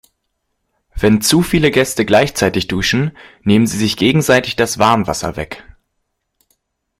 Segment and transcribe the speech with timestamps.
[0.95, 5.63] Wenn zu viele Gäste gleichzeitig duschen, nehmen sie sich gegenseitig das Warmwasser weg.